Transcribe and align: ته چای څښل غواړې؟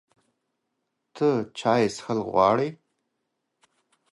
ته 1.15 1.29
چای 1.57 1.83
څښل 1.95 2.19
غواړې؟ 2.31 2.69